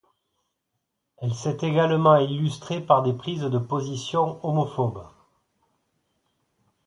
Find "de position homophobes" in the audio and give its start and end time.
3.43-5.05